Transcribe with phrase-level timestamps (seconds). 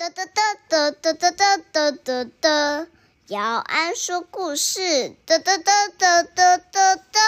[0.00, 2.86] 哒哒哒哒哒哒哒哒哒哒，
[3.26, 5.14] 姚安说故事。
[5.26, 7.20] 哒哒哒哒哒哒哒。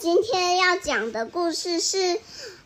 [0.00, 1.98] 今天要讲的故事是《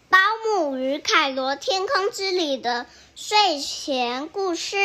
[0.08, 2.86] 保姆与凯罗天空之旅》的
[3.16, 4.76] 睡前故事。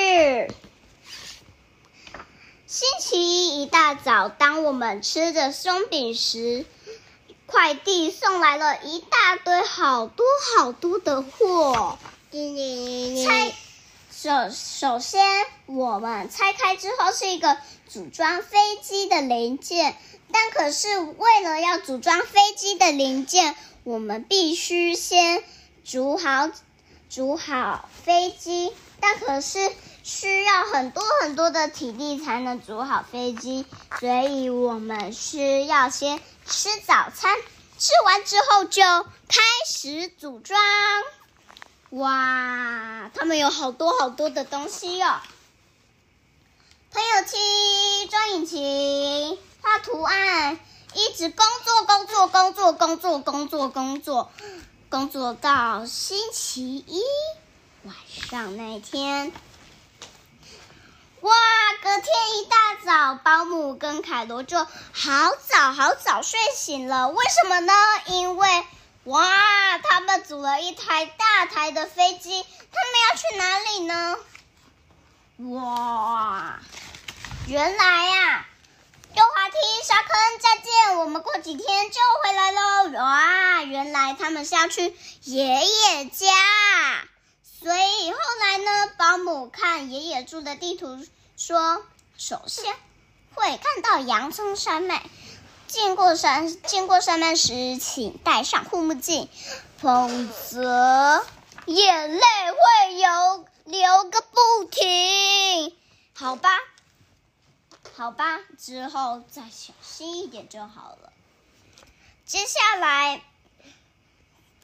[2.65, 6.65] 星期一一大早，当我们吃着松饼时，
[7.45, 10.25] 快递送来了一大堆好多
[10.57, 11.99] 好多的货。
[12.31, 13.53] 拆
[14.15, 15.25] 首首先，
[15.65, 17.57] 我们拆开之后是一个
[17.89, 19.97] 组装飞机的零件，
[20.31, 25.43] 但可是为了要组装飞机的零件，我们必须先
[25.83, 26.51] 组好
[27.09, 28.71] 组好飞机，
[29.01, 29.73] 但可是
[30.03, 33.65] 需要很多很多的体力才能组好飞机，
[33.99, 37.35] 所以我们需要先吃早餐，
[37.79, 38.83] 吃完之后就
[39.27, 40.61] 开始组装。
[41.93, 45.19] 哇，他们有好多好多的东西哟！
[46.91, 50.57] 朋友器、装引擎、画图案，
[50.95, 54.31] 一直工作、工作、工作、工作、工作、工作，
[54.89, 57.03] 工作到星期一
[57.83, 59.31] 晚上那天。
[61.21, 61.31] 哇，
[61.83, 62.07] 隔天
[62.39, 64.71] 一大早，保姆跟凯罗就好
[65.47, 67.09] 早好早睡醒了。
[67.09, 67.71] 为什么呢？
[68.07, 68.65] 因为。
[69.05, 69.77] 哇！
[69.79, 74.17] 他们组了一台大台的飞机，他们要去哪里呢？
[75.51, 76.59] 哇！
[77.47, 78.45] 原来呀，
[79.13, 80.09] 溜滑梯、沙坑，
[80.39, 80.97] 再见！
[80.99, 82.91] 我们过几天就回来喽。
[82.97, 83.63] 哇！
[83.63, 86.27] 原来他们是要去爷爷家，
[87.59, 91.85] 所以后来呢，保姆看爷爷住的地图，说
[92.17, 92.73] 首先
[93.35, 95.03] 会看到洋葱山脉。
[95.73, 99.27] 经过山经过山脉时，请戴上护目镜，
[99.79, 100.07] 否
[100.51, 101.25] 则
[101.65, 102.21] 眼泪
[102.51, 105.75] 会有流个不停。
[106.13, 106.59] 好吧，
[107.97, 111.11] 好吧，之后再小心一点就好了。
[112.23, 113.23] 接下来，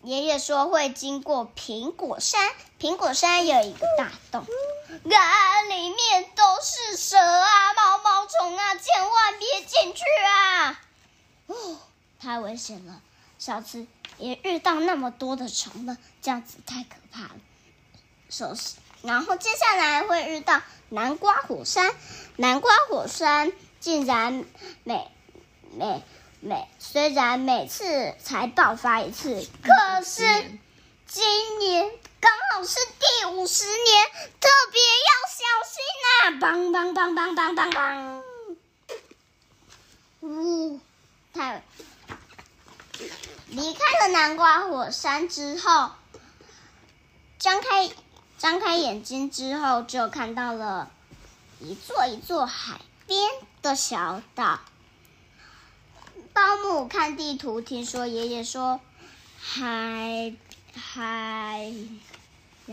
[0.04, 4.46] 爷爷说会经过苹果山，苹果山有一个大洞，
[5.12, 10.82] 啊，里面都是蛇啊、毛毛虫啊，千万别进去啊！
[11.50, 11.78] 哦，
[12.20, 13.02] 太危险了！
[13.38, 13.86] 下次
[14.18, 17.36] 也遇到那么多的虫了，这样子太可怕了。
[18.30, 21.94] 首先，然后接下来会遇到南瓜火山。
[22.36, 24.46] 南瓜火山竟然
[24.84, 25.10] 每
[25.72, 26.04] 每
[26.42, 30.22] 每虽然每次才爆发一次，可是
[31.08, 31.90] 今年
[32.20, 34.06] 刚好是第五十年，
[34.42, 36.46] 特别要小心呐！
[36.46, 38.22] 梆梆梆梆梆梆梆，
[40.22, 40.80] 呜。
[41.34, 41.62] 他
[43.48, 45.92] 离开了南瓜火山之后，
[47.38, 47.90] 张开
[48.38, 50.92] 张开眼睛之后，就看到了
[51.60, 53.30] 一座一座海边
[53.62, 54.60] 的小岛。
[56.34, 58.80] 保姆看地图，听说爷爷说
[59.40, 60.34] 海
[60.74, 61.72] 海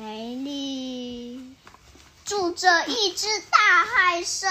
[0.04, 1.54] 里
[2.24, 4.46] 住着一只大海蛇，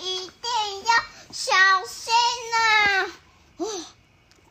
[0.00, 0.94] 一定要
[1.32, 1.54] 小
[1.88, 2.12] 心
[2.52, 3.10] 呐！
[3.56, 3.66] 哦，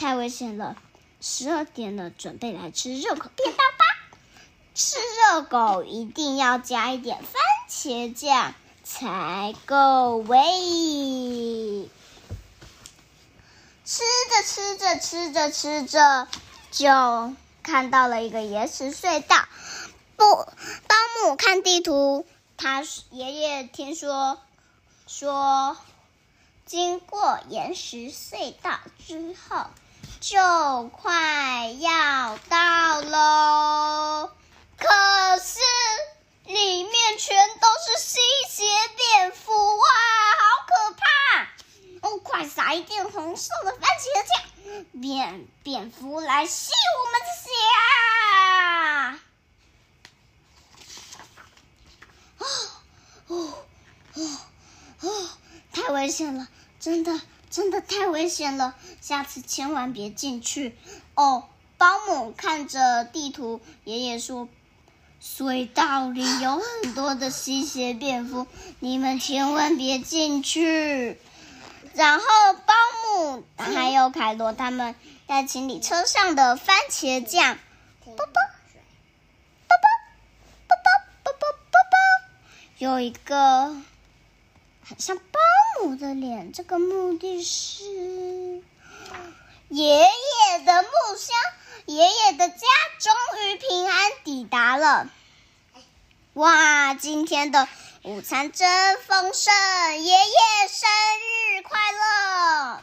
[0.05, 0.75] 太危险了！
[1.19, 3.85] 十二点了，准备来吃热狗便当吧。
[4.75, 11.89] 吃热狗一定要加一点番茄酱才够味。
[13.83, 16.27] 吃着吃着吃着吃着，
[16.69, 17.33] 就
[17.63, 19.47] 看到了一个岩石隧道。
[20.17, 22.27] 不，保姆看地图，
[22.57, 24.39] 他爷爷听说
[25.07, 25.75] 说。
[26.67, 29.67] 经过岩石隧道之后，
[30.27, 30.39] 就
[30.87, 34.31] 快要到喽。
[34.75, 35.59] 可是
[36.45, 38.19] 里面全都是吸
[38.49, 38.63] 血
[38.97, 39.85] 蝙蝠哇，
[40.39, 41.43] 好可怕！
[42.09, 49.19] 哦，快撒一点红色的番茄酱，蝙蝙蝠来吸我们的血啊！
[52.39, 52.47] 哦
[53.27, 53.53] 哦
[54.15, 54.39] 哦
[55.01, 55.29] 哦，
[55.71, 56.47] 太危险了！
[56.79, 57.21] 真的，
[57.51, 58.75] 真的太危险了！
[59.05, 60.75] 下次千万别进去
[61.13, 61.43] 哦。
[61.77, 64.49] 保姆看着地图，爷爷说
[65.21, 68.47] ：“隧道里有很多的吸血蝙蝠，
[68.79, 71.19] 你们千万别进去。”
[71.93, 72.25] 然后
[72.65, 72.73] 保
[73.29, 74.95] 姆还有凯罗他们
[75.27, 77.59] 在清理车上的番茄酱。
[78.03, 78.41] 啵啵，
[82.79, 83.75] 有一个。
[84.87, 85.39] 很像保
[85.83, 88.61] 姆的脸，这个目的是
[89.69, 91.35] 爷爷的木箱，
[91.87, 92.57] 爷爷的家
[92.99, 95.09] 终于平安抵达了。
[96.33, 97.67] 哇，今天的
[98.03, 99.51] 午餐真丰盛！
[99.97, 100.87] 爷爷生
[101.19, 102.81] 日快乐！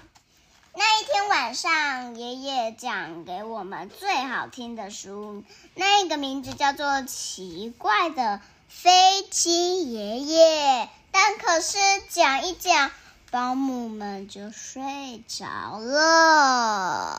[0.75, 5.45] 那一天晚上，爷爷讲给我们最好听的书，
[5.75, 10.85] 那个名字叫做《奇怪的飞机爷爷》。
[11.13, 11.79] 但可是
[12.09, 12.91] 讲一讲，
[13.33, 17.19] 保姆们就睡着了。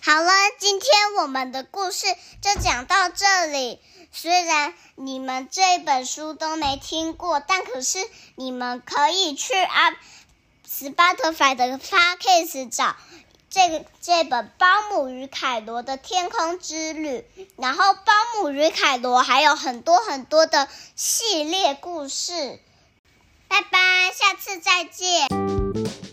[0.00, 2.06] 好了，今天我们的故事
[2.40, 3.78] 就讲到这里。
[4.10, 7.98] 虽然你们这本书都没听过，但可是
[8.36, 9.94] 你们可以去啊。
[10.66, 12.96] Spotify 的 Podcast 找
[13.50, 17.22] 这个这本《保姆与凯罗的天空之旅》，
[17.58, 22.60] 然后《保姆与凯罗》还有很多很多的系列故事。
[23.48, 26.07] 拜拜，下次再见。